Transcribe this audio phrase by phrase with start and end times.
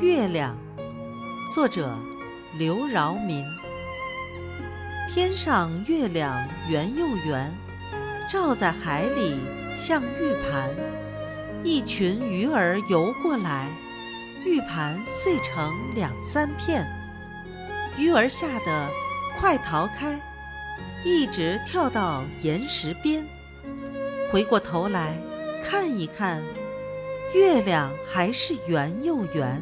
[0.00, 0.56] 月亮，
[1.52, 1.92] 作者
[2.56, 3.44] 刘饶民。
[5.12, 7.52] 天上月亮圆又圆，
[8.30, 9.36] 照在海里
[9.76, 10.70] 像玉盘。
[11.64, 13.68] 一群鱼儿游过来，
[14.46, 16.86] 玉盘碎成两三片。
[17.96, 18.88] 鱼儿吓得
[19.40, 20.16] 快逃开，
[21.04, 23.26] 一直跳到岩石边。
[24.30, 25.20] 回过头来
[25.64, 26.40] 看一看，
[27.34, 29.60] 月亮还是圆又圆。